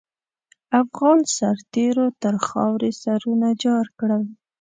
[0.81, 4.23] افغان سرتېرو تر خاروې سرونه جار کړل.